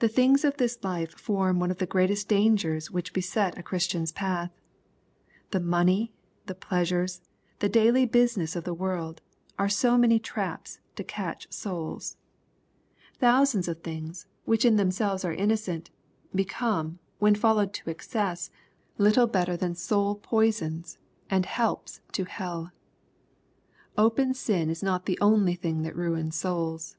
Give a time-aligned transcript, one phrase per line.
[0.00, 4.12] The things of this life form one of the greatest dangers which beset a Christian's
[4.12, 4.52] path,
[5.52, 6.12] The money,
[6.44, 7.20] the pleas ures,
[7.60, 9.22] the daily business of the world,
[9.58, 12.16] are so many traps to c»tQb »oii1j3.
[13.18, 15.38] Thousands of things, which in themselves LUKE, CHAP.
[15.48, 15.56] VIII.
[15.56, 18.50] 253 are innocent, became, when followed to excess,
[18.98, 20.98] little better than soul poisons,
[21.30, 22.70] and helps to hell.
[23.96, 26.98] Open sin is not the only thing that ruins souls.